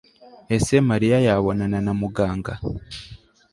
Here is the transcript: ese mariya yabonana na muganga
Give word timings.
ese 0.55 0.75
mariya 0.89 1.17
yabonana 1.27 1.77
na 1.85 1.93
muganga 2.01 2.53